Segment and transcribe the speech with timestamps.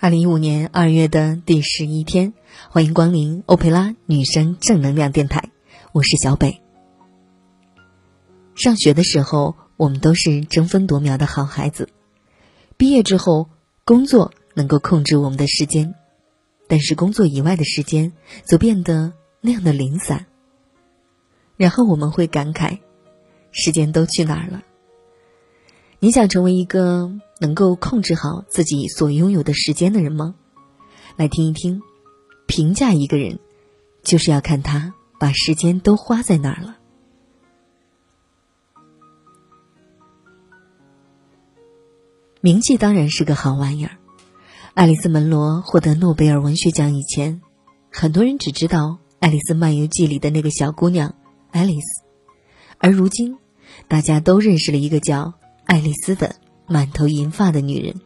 [0.00, 2.34] 二零一五年二月的第十一天，
[2.68, 5.50] 欢迎光临欧佩拉女生正能量电台，
[5.92, 6.60] 我是小北。
[8.54, 11.86] 上学的时候，我们都是争分夺秒的好孩子；
[12.76, 13.48] 毕业之后，
[13.84, 15.94] 工作能够控制我们的时间，
[16.68, 18.12] 但是工作以外的时间
[18.44, 20.26] 则变得那样的零散。
[21.56, 22.80] 然后我们会感慨，
[23.52, 24.62] 时间都去哪儿了？
[26.04, 27.10] 你想成为一个？
[27.40, 30.34] 能够控制好自己所拥有的时间的人吗？
[31.16, 31.80] 来听一听，
[32.46, 33.38] 评价一个人，
[34.02, 36.76] 就是要看他把时间都花在哪儿了。
[42.42, 43.96] 名气当然是个好玩意儿。
[44.74, 47.40] 爱丽丝·门罗获得诺贝尔文学奖以前，
[47.90, 48.80] 很多人只知道
[49.20, 51.14] 《爱丽丝漫游记》里的那个小姑娘
[51.50, 52.04] 爱丽丝，
[52.76, 53.38] 而如今，
[53.88, 55.32] 大家都认识了一个叫
[55.66, 56.36] 爱丽丝的。
[56.66, 58.00] 满头银发的女人，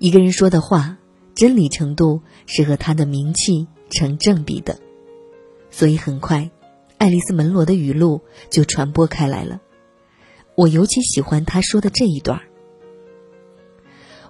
[0.00, 0.98] 一个人说的话，
[1.32, 4.80] 真理程度是和他的名气成正比的，
[5.70, 6.50] 所以很快，
[6.98, 8.20] 爱丽丝·门罗的语录
[8.50, 9.60] 就传播开来了。
[10.56, 12.40] 我尤其喜欢他说的这一段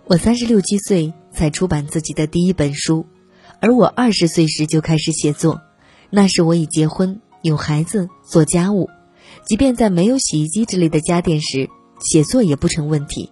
[0.05, 3.06] 我三十六七岁才出版自己的第一本书，
[3.62, 5.62] 而我二十岁时就开始写作，
[6.10, 8.90] 那时我已结婚，有孩子，做家务，
[9.44, 11.69] 即便在没有洗衣机之类的家电时。
[12.05, 13.30] 写作也不成问题。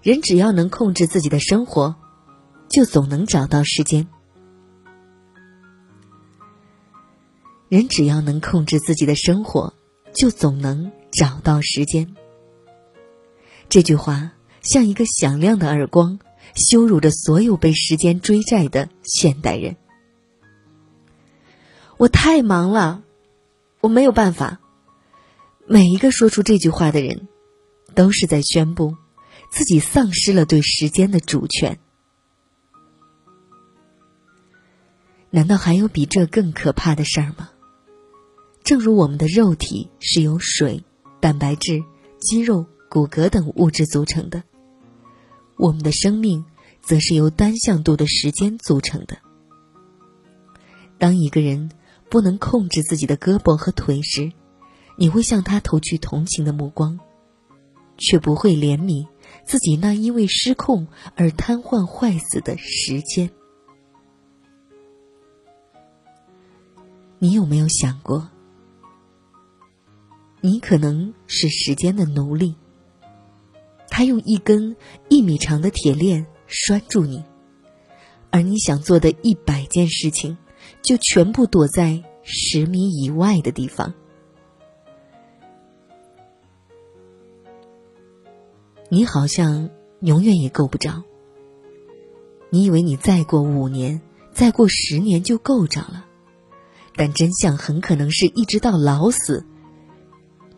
[0.00, 1.96] 人只要能控制自己的生活，
[2.70, 4.08] 就总能找到时间。
[7.68, 9.74] 人只要能控制自己的生活，
[10.14, 12.14] 就总能找到时间。
[13.68, 16.18] 这句话像一个响亮的耳光，
[16.54, 19.76] 羞辱着所有被时间追债的现代人。
[21.98, 23.02] 我太忙了，
[23.82, 24.58] 我没有办法。
[25.68, 27.28] 每一个说出这句话的人。
[27.94, 28.96] 都是在宣布
[29.50, 31.80] 自己丧失了对时间的主权。
[35.30, 37.50] 难道还有比这更可怕的事儿吗？
[38.62, 40.84] 正如我们的肉体是由水、
[41.18, 41.82] 蛋白质、
[42.20, 44.44] 肌肉、骨骼等物质组成的，
[45.56, 46.44] 我们的生命
[46.80, 49.18] 则是由单向度的时间组成的。
[50.98, 51.72] 当一个人
[52.08, 54.30] 不能控制自己的胳膊和腿时，
[54.98, 56.98] 你会向他投去同情的目光。
[58.00, 59.04] 却不会怜悯
[59.44, 60.86] 自己那因为失控
[61.16, 63.28] 而瘫痪坏死的时间。
[67.18, 68.30] 你有没有想过，
[70.40, 72.54] 你可能是时间的奴隶？
[73.88, 74.76] 他用一根
[75.08, 77.24] 一米长的铁链拴住你，
[78.30, 80.38] 而你想做的一百件事情，
[80.82, 83.92] 就全部躲在十米以外的地方。
[88.90, 89.68] 你好像
[90.00, 91.02] 永远也够不着。
[92.50, 94.00] 你以为你再过五年、
[94.32, 96.06] 再过十年就够着了，
[96.96, 99.44] 但真相很可能是一直到老死，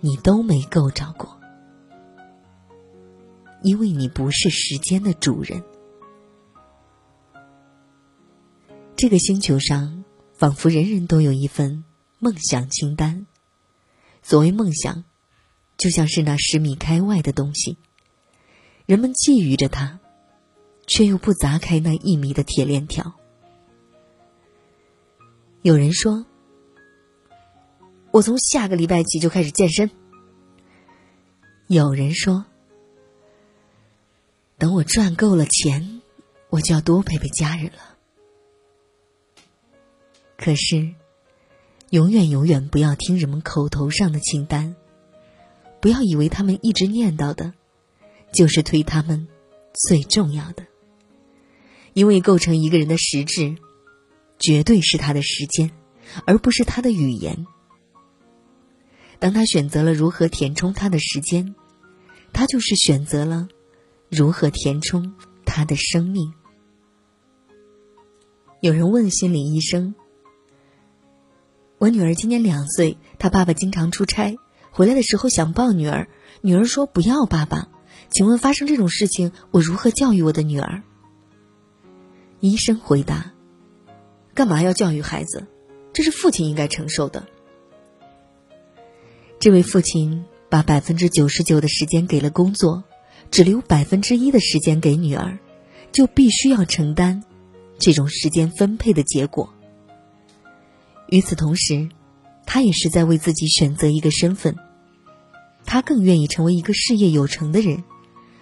[0.00, 1.40] 你都没够着过，
[3.62, 5.60] 因为你不是时间的主人。
[8.94, 11.84] 这个星球上，仿佛人人都有一份
[12.20, 13.26] 梦想清单。
[14.22, 15.02] 所谓梦想，
[15.76, 17.78] 就像是那十米开外的东西。
[18.90, 20.00] 人们觊觎着它，
[20.84, 23.12] 却又不砸开那一米的铁链条。
[25.62, 26.26] 有人说
[28.10, 29.88] ：“我从下个礼拜起就开始健身。”
[31.70, 32.44] 有人说
[34.58, 36.02] ：“等我赚够了钱，
[36.48, 37.96] 我就要多陪陪家人了。”
[40.36, 40.92] 可是，
[41.90, 44.74] 永远永远不要听人们口头上的清单，
[45.80, 47.54] 不要以为他们一直念叨的。
[48.32, 49.26] 就是推他们
[49.72, 50.66] 最重要的，
[51.92, 53.56] 因为构成一个人的实质，
[54.38, 55.70] 绝对是他的时间，
[56.26, 57.46] 而不是他的语言。
[59.18, 61.54] 当他选择了如何填充他的时间，
[62.32, 63.48] 他就是选择了
[64.08, 65.14] 如何填充
[65.44, 66.32] 他的生命。
[68.60, 69.94] 有人问心理医生
[71.78, 74.36] ：“我女儿今年两岁，她爸爸经常出差，
[74.70, 76.08] 回来的时候想抱女儿，
[76.42, 77.68] 女儿说不要爸爸。”
[78.10, 80.82] 请问发生这种事情，我如何教育我的女儿？
[82.40, 83.32] 医生回答
[84.34, 85.46] ：“干嘛要教育孩子？
[85.92, 87.26] 这是父亲应该承受的。”
[89.38, 92.82] 这位父亲把百分之九十九的时间给了工作，
[93.30, 95.38] 只留百分之一的时间给女儿，
[95.92, 97.22] 就必须要承担
[97.78, 99.54] 这种时间分配的结果。
[101.08, 101.88] 与此同时，
[102.44, 104.56] 他也是在为自己选择一个身份，
[105.64, 107.84] 他更愿意成为一个事业有成的人。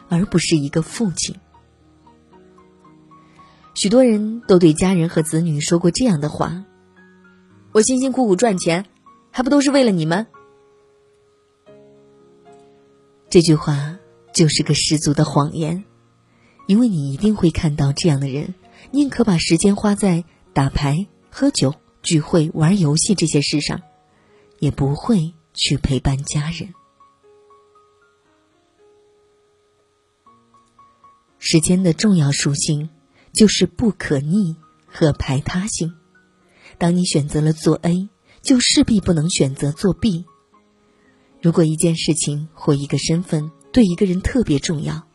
[0.08, 1.36] 而不是一个父亲。
[3.74, 6.64] 许多人都对家人和子女说过这样的话
[7.72, 8.86] ：“我辛辛苦苦赚钱，
[9.30, 10.26] 还不都是为了你们？”
[13.30, 13.98] 这句话
[14.34, 15.84] 就是个十足的谎言，
[16.66, 18.54] 因为你一定会看到这样的人，
[18.90, 23.82] 宁可把时间花在打牌、喝酒、聚会、玩游戏这些事上，
[24.58, 26.74] 也不会去陪伴家人。
[31.50, 32.90] 时间的重要属性
[33.32, 34.56] 就是不可逆
[34.86, 35.94] 和排他性。
[36.76, 38.10] 当你选择了做 A，
[38.42, 40.26] 就势必不能选择做 B。
[41.40, 45.08] 如果一件事情或一个身份对一个人特别重要，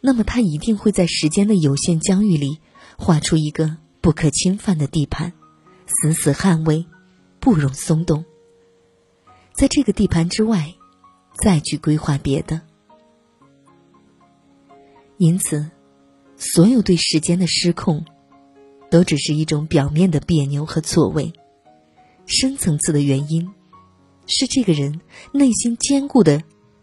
[0.00, 2.58] 那么他一定会在时间的有限疆域里
[2.96, 5.32] 画出一个不可侵犯的地盘，
[5.86, 6.86] 死死捍卫，
[7.38, 8.24] 不容松动。
[9.54, 10.74] 在这个地盘之外，
[11.40, 12.62] 再去规划别的。
[15.18, 15.68] 因此，
[16.36, 18.04] 所有对时间的失控，
[18.88, 21.32] 都只是一种表面的别扭和错位，
[22.24, 23.48] 深层次的原因。
[24.26, 25.00] 是这个人
[25.32, 26.42] 内心坚固的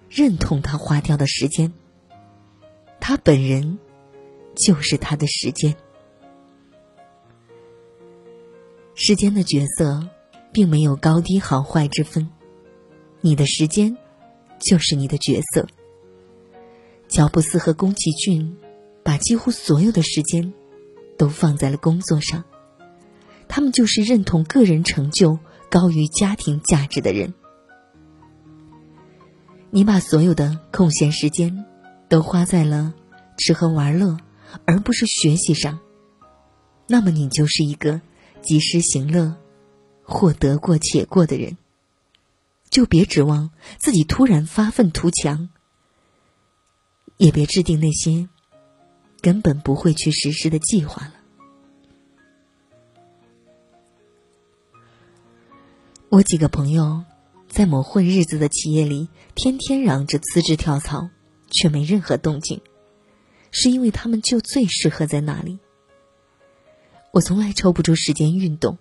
[0.10, 1.72] 认同他花掉的时间，
[3.00, 3.78] 他本人
[4.56, 5.74] 就是他的时间。
[8.96, 10.10] 时间的角色
[10.52, 12.28] 并没有高低好坏之分，
[13.22, 13.96] 你的时间
[14.60, 15.68] 就是你的角色。
[17.16, 18.58] 乔布斯和宫崎骏
[19.02, 20.54] 把几乎所有的时间
[21.18, 22.44] 都放在了工作上，
[23.48, 25.40] 他们就是认同个人成就。
[25.70, 27.34] 高于家庭价值的人，
[29.72, 31.66] 你把所有的空闲时间
[32.08, 32.94] 都花在了
[33.38, 34.18] 吃喝玩乐，
[34.66, 35.80] 而不是学习上，
[36.88, 38.00] 那么你就是一个
[38.42, 39.36] 及时行乐、
[40.04, 41.58] 或得过且过的人。
[42.70, 45.50] 就别指望自己突然发愤图强，
[47.18, 48.28] 也别制定那些
[49.22, 51.14] 根本不会去实施的计划了。
[56.10, 57.04] 我几个朋友，
[57.48, 61.10] 在某混日子的企业里，天天嚷着辞职跳槽，
[61.52, 62.62] 却没任何动静，
[63.52, 65.60] 是因为他们就最适合在那里。
[67.12, 68.78] 我从来抽不出时间运动，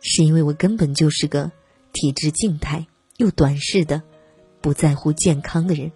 [0.00, 1.52] 是因为我根本就是个
[1.92, 2.86] 体质静态
[3.16, 4.02] 又短视的，
[4.60, 5.92] 不在乎健康的人。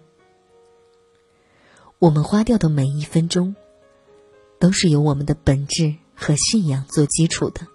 [1.99, 3.55] 我们花掉的每一分钟，
[4.59, 7.67] 都是由我们的本质和信仰做基础的。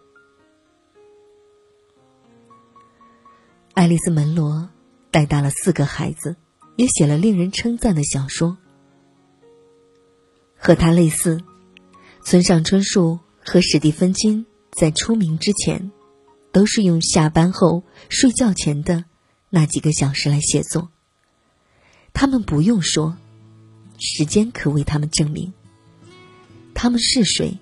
[3.72, 4.68] 爱丽丝·门罗
[5.10, 6.36] 带大了四个孩子，
[6.76, 8.58] 也写了令人称赞的小说。
[10.56, 11.42] 和他类似，
[12.22, 15.90] 村上春树和史蒂芬金在出名之前，
[16.52, 19.06] 都是用下班后睡觉前的
[19.48, 20.90] 那几个小时来写作。
[22.12, 23.16] 他们不用说，
[24.00, 25.52] 时间可为他们证明。
[26.74, 27.56] 他们是谁？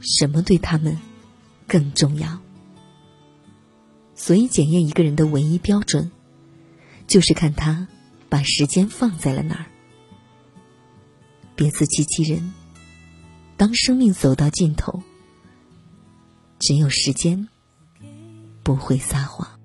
[0.00, 0.98] 什么对他们
[1.68, 2.40] 更重要？
[4.16, 6.10] 所以，检验一个人的唯一标准，
[7.06, 7.86] 就是看他
[8.28, 9.66] 把时间放在了哪儿。
[11.54, 12.52] 别自欺欺人，
[13.56, 15.02] 当生命走到尽头，
[16.58, 17.48] 只有时间
[18.64, 19.61] 不会撒谎。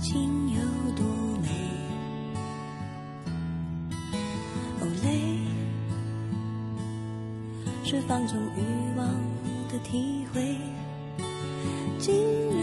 [0.00, 0.60] 情有
[0.94, 1.04] 多
[1.42, 1.48] 美。
[4.80, 5.38] 哦，累
[7.84, 8.60] 是放纵欲
[8.96, 9.06] 望
[9.68, 10.58] 的体会，
[11.98, 12.14] 竟
[12.50, 12.58] 然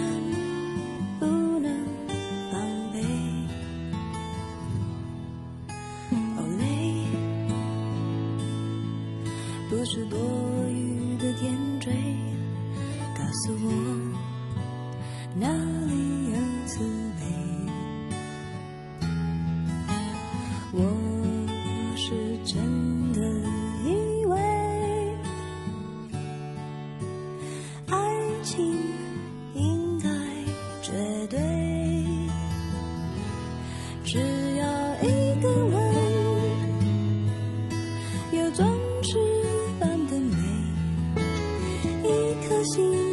[42.63, 43.12] 心。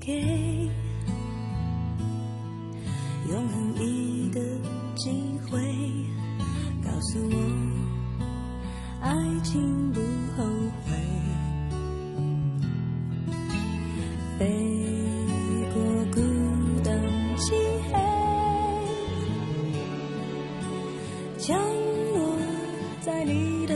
[0.00, 0.18] 给
[3.28, 4.40] 永恒一个
[4.96, 5.10] 机
[5.46, 5.60] 会，
[6.82, 7.36] 告诉我
[9.02, 9.14] 爱
[9.44, 10.00] 情不
[10.36, 10.44] 后
[10.86, 10.96] 悔。
[14.38, 14.46] 飞
[15.74, 15.82] 过
[16.14, 16.20] 孤
[16.82, 16.98] 单
[17.36, 17.54] 漆
[17.92, 17.94] 黑，
[21.36, 21.60] 降
[22.14, 22.38] 落
[23.02, 23.74] 在你的